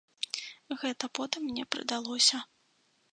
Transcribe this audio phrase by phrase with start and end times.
[0.83, 2.41] Гэта потым мне прыдалося.